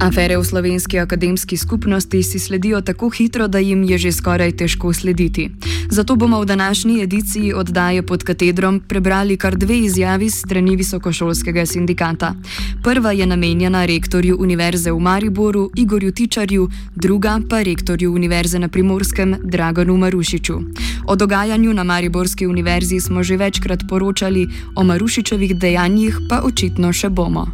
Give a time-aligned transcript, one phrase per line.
[0.00, 4.92] Afere v slovenski akademski skupnosti si sledijo tako hitro, da jim je že skoraj težko
[4.92, 5.50] slediti.
[5.90, 12.34] Zato bomo v današnji ediciji oddaje pod katedrom prebrali kar dve izjavi strani visokošolskega sindikata.
[12.82, 19.36] Prva je namenjena rektorju Univerze v Mariboru Igorju Tičarju, druga pa rektorju Univerze na Primorskem
[19.44, 20.60] Dragonu Marušiču.
[21.06, 27.08] O dogajanju na Mariborski univerzi smo že večkrat poročali, o Marušičevih dejanjih pa očitno še
[27.08, 27.46] bomo.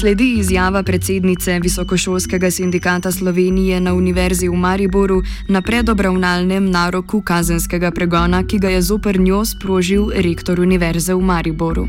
[0.00, 8.40] Sledi izjava predsednice Visokošolskega sindikata Slovenije na Univerzi v Mariboru na predobravnalnem naroku kazenskega pregona,
[8.46, 11.84] ki ga je zoper njo sprožil rektor Univerze v Mariboru.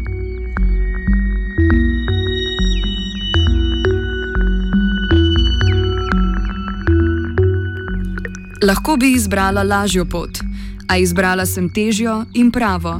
[8.63, 10.43] Lahko bi izbrala lažjo pot,
[10.87, 12.99] a izbrala sem težjo in pravo.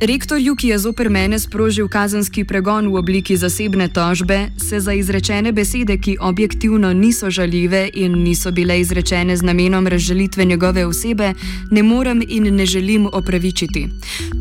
[0.00, 5.52] Rektorju, ki je zoper mene sprožil kazenski pregon v obliki zasebne tožbe, se za izrečene
[5.52, 11.34] besede, ki objektivno niso žaljive in niso bile izrečene z namenom razžalitve njegove osebe,
[11.70, 13.88] ne morem in ne želim opravičiti.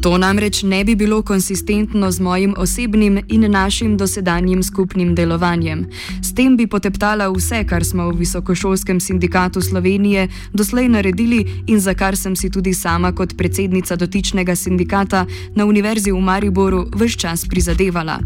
[0.02, 5.86] To namreč ne bi bilo konsistentno z mojim osebnim in našim dosedanjim skupnim delovanjem.
[6.24, 11.94] S tem bi poteptala vse, kar smo v Visokošolskem sindikatu Slovenije doslej naredili in za
[11.94, 17.46] kar sem si tudi sama kot predsednica dotičnega sindikata na Univerzi v Mariboru vse čas
[17.50, 18.20] prizadevala.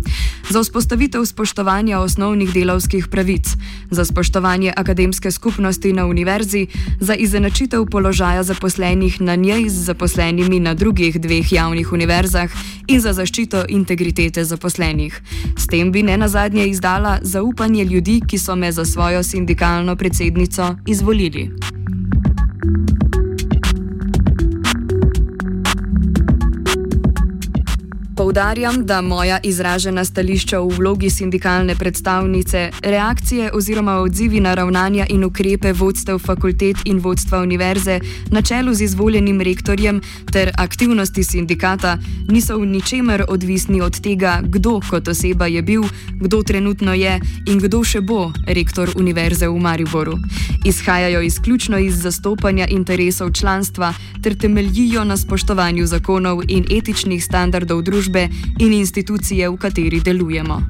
[0.49, 3.47] Za vzpostavitev spoštovanja osnovnih delavskih pravic,
[3.91, 6.67] za spoštovanje akademske skupnosti na univerzi,
[6.99, 12.51] za izenačitev položaja zaposlenih na njej z zaposlenimi na drugih dveh javnih univerzah
[12.87, 15.21] in za zaščito integritete zaposlenih.
[15.57, 20.75] S tem bi ne nazadnje izdala zaupanje ljudi, ki so me za svojo sindikalno predsednico
[20.87, 21.72] izvolili.
[28.33, 35.23] Poudarjam, da moja izražena stališča v vlogi sindikalne predstavnice, reakcije oziroma odzivi na ravnanja in
[35.23, 37.99] ukrepe vodstev fakultet in vodstva univerze
[38.31, 40.01] na čelu z izvoljenim rektorjem
[40.31, 41.97] ter aktivnosti sindikata
[42.29, 45.83] niso v ničemer odvisni od tega, kdo kot oseba je bil,
[46.21, 50.17] kdo trenutno je in kdo še bo rektor univerze v Mariboru.
[50.65, 58.22] Izhajajo izključno iz zastopanja interesov članstva ter temeljijo na spoštovanju zakonov in etičnih standardov družbe
[58.23, 58.29] družbe
[58.59, 60.61] in institucije, v kateri delujemo.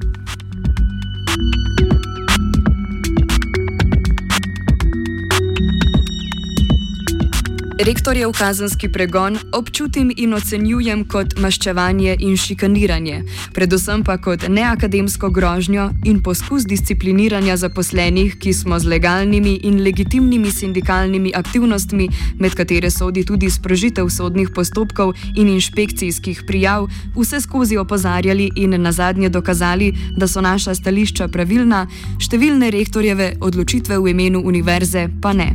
[7.78, 13.16] Rektorjev kazenski pregon občutim in ocenjujem kot maščevanje in šikaniranje,
[13.54, 20.52] predvsem pa kot neakademsko grožnjo in poskus discipliniranja zaposlenih, ki smo z legalnimi in legitimnimi
[20.52, 22.06] sindikalnimi aktivnostmi,
[22.38, 26.86] med katere sodi tudi sprožitev sodnih postopkov in inšpekcijskih prijav,
[27.16, 31.88] vse skozi opozarjali in na zadnje dokazali, da so naša stališča pravilna,
[32.22, 35.50] številne rektorjeve odločitve v imenu univerze pa ne.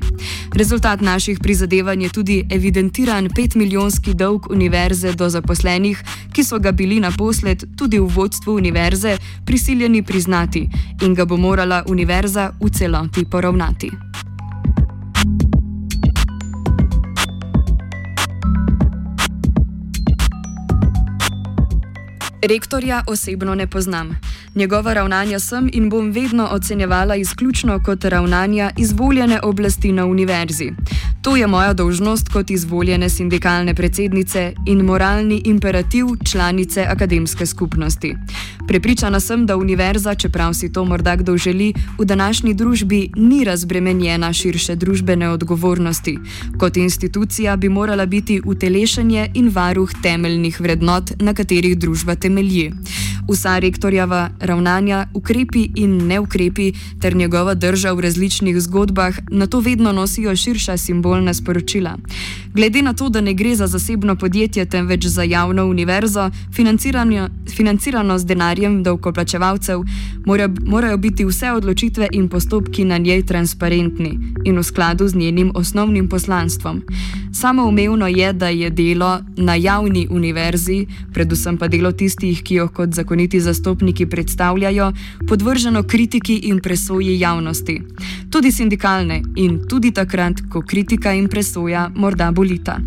[0.52, 6.04] Rezultat naših prizadevanj je tudi evidentiran petmilijonski dolg univerze do zaposlenih,
[6.34, 10.70] ki so ga bili naposled tudi v vodstvu univerze prisiljeni priznati
[11.02, 14.09] in ga bo morala univerza v celoti poravnati.
[22.42, 24.20] Rektorja osebno ne poznam.
[24.56, 30.72] Njegova ravnanja sem in bom vedno ocenjevala izključno kot ravnanja izvoljene oblasti na univerzi.
[31.22, 38.16] To je moja dolžnost kot izvoljene sindikalne predsednice in moralni imperativ članice akademske skupnosti.
[38.68, 44.34] Prepričana sem, da univerza, čeprav si to morda kdo želi, v današnji družbi ni razbremenjena
[44.34, 46.18] širše družbene odgovornosti.
[46.60, 52.29] Kot institucija bi morala biti utelešenje in varuh temeljnih vrednot, na katerih družba temelji.
[53.30, 56.72] Vsa rektorjava ravnanja, ukrepi in neukrepi
[57.02, 61.98] ter njegova drža v različnih zgodbah na to vedno nosijo širša simbolna sporočila.
[62.54, 66.30] Glede na to, da ne gre za zasebno podjetje, temveč za javno univerzo,
[67.56, 69.82] financirano z denarjem davkoplačevalcev,
[70.66, 76.10] morajo biti vse odločitve in postopki na njej transparentni in v skladu z njenim osnovnim
[76.10, 76.82] poslanstvom.
[77.34, 82.94] Samoumevno je, da je delo na javni univerzi, predvsem pa delo tistih, ki jo kot
[82.94, 84.92] zakoniti zastopniki predstavljajo,
[85.28, 87.82] podvrženo kritiki in presoji javnosti.
[88.30, 92.80] Tudi sindikalne in tudi takrat, ko kritika in presoja morda bolita.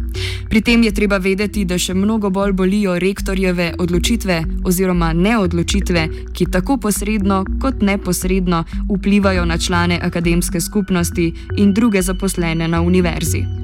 [0.48, 4.38] Pri tem je treba vedeti, da še mnogo bolj bolijo rektorjeve odločitve
[4.68, 12.68] oziroma neodločitve, ki tako posredno kot neposredno vplivajo na člane akademske skupnosti in druge zaposlene
[12.68, 13.61] na univerzi.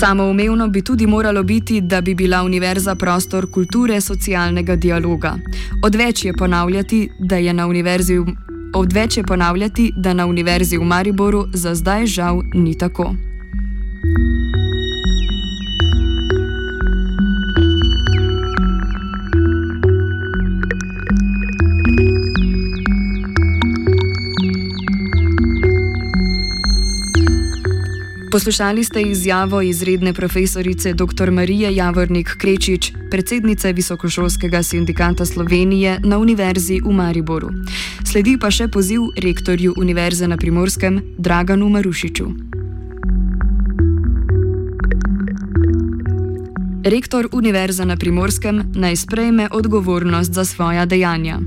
[0.00, 5.34] Samoumevno bi tudi moralo biti, da bi bila univerza prostor kulture socialnega dialoga.
[5.84, 8.18] Odveč je ponavljati, da je na univerzi.
[8.74, 13.14] Odveč je ponavljati, da na univerzi v Mariboru za zdaj žal ni tako.
[28.30, 31.30] Poslušali ste izjavo izredne profesorice dr.
[31.30, 37.48] Marije Javornik Krečič, predsednice Visokošolskega sindikata Slovenije na Univerzi v Mariboru.
[38.12, 42.26] Sledi pa še poziv rektorju Univerze na Primorskem Draganu Marušiču.
[46.84, 51.40] Rektor Univerze na Primorskem naj sprejme odgovornost za svoja dejanja.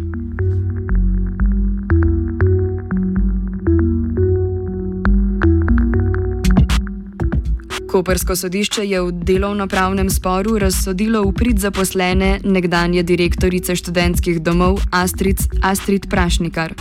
[7.94, 15.38] Kopersko sodišče je v delovno-pravnem sporu razsodilo v prid zaposlene nekdanje direktorice študentskih domov Astrid,
[15.62, 16.74] Astrid Prašnikar.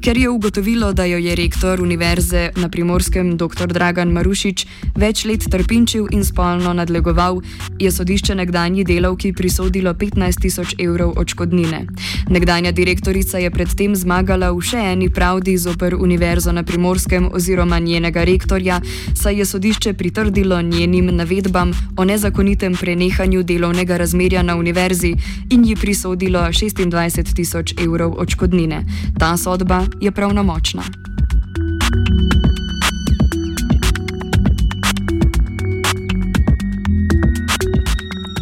[0.00, 3.66] Ker je ugotovilo, da jo je rektor Univerze na primorskem dr.
[3.66, 7.40] Dragan Marušič več let trpinčil in spolno nadlegoval,
[7.78, 11.80] je sodišče nekdanji delavki prisodilo 15 tisoč evrov odškodnine.
[12.30, 18.24] Nekdanja direktorica je predtem zmagala v še eni pravdi zoper Univerzo na primorskem oziroma njenega
[18.24, 18.80] rektorja,
[19.14, 25.14] saj je sodišče pritrdilo njenim navedbam o nezakonitem prenehanju delovnega razmerja na univerzi
[25.50, 28.84] in ji prisodilo 26 tisoč evrov odškodnine.
[29.18, 30.82] Ta sodba je pravnomočna.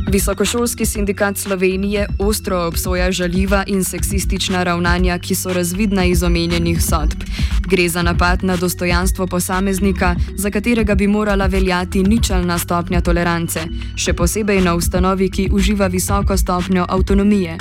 [0.08, 7.23] Visokošolski sindikat Slovenije ostro obsoja žaljiva in seksistična ravnanja, ki so razvidna iz omenjenih sodb.
[7.69, 13.61] Gre za napad na dostojanstvo posameznika, za katerega bi morala veljati ničelna stopnja tolerance,
[13.97, 17.59] še posebej na ustanovi, ki uživa visoko stopnjo avtonomije.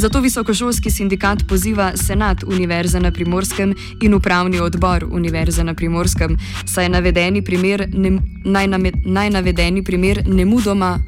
[0.00, 6.36] Zato visokošolski sindikat poziva senat Univerze na Primorskem in upravni odbor Univerze na Primorskem,
[6.66, 8.68] saj navedeni primer ne, naj,
[9.04, 10.98] naj navedeni primer ne mudoma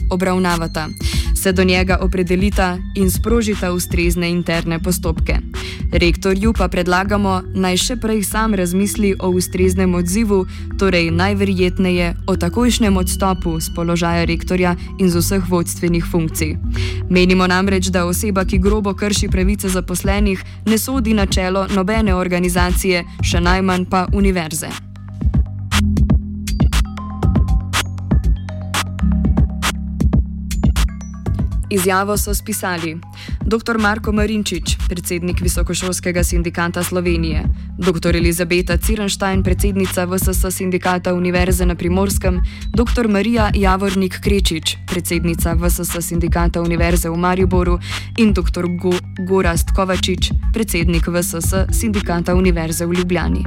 [0.76, 0.88] obravnavata
[1.34, 5.36] se do njega opredelita in sprožita ustrezne interne postopke.
[5.92, 10.46] Rektorju pa predlagamo naj še prej sam razmisli o ustreznem odzivu,
[10.78, 16.56] torej najverjetneje o takojšnjem odstopu z položaja rektorja in z vseh vodstvenih funkcij.
[17.10, 23.04] Menimo namreč, da oseba, ki grobo krši pravice zaposlenih, ne sodi na čelo nobene organizacije,
[23.22, 24.85] še najmanj pa univerze.
[31.70, 32.98] Izjavo so spisali
[33.46, 33.78] dr.
[33.78, 37.44] Marko Marinčič, predsednik Visokošolskega sindikata Slovenije,
[37.78, 38.16] dr.
[38.16, 42.40] Elizabeta Cirenštajn, predsednica VSS sindikata Univerze na Primorskem,
[42.74, 43.08] dr.
[43.08, 47.78] Marija Javornik Krečič, predsednica VSS sindikata Univerze v Mariboru
[48.18, 48.66] in dr.
[48.82, 48.92] Go
[49.28, 53.44] Gorast Kovačič, predsednik VSS sindikata Univerze v Ljubljani.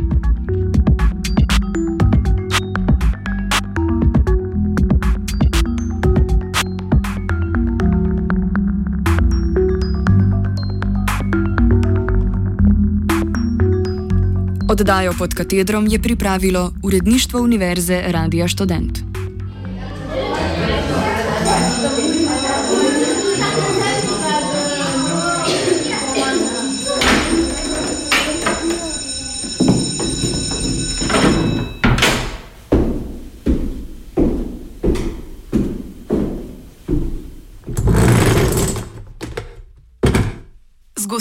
[14.69, 19.08] Oddajo pod katedrom je pripravilo uredništvo Univerze Radia Student.